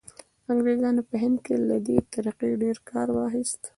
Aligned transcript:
انګریزانو 0.51 1.01
په 1.09 1.15
هند 1.23 1.37
کې 1.45 1.53
له 1.69 1.77
دې 1.87 1.97
طریقې 2.13 2.49
ډېر 2.63 2.77
کار 2.89 3.07
واخیست. 3.17 3.61